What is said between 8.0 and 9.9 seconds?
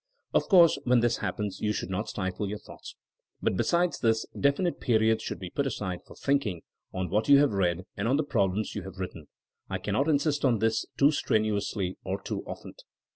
on the problems you have written. I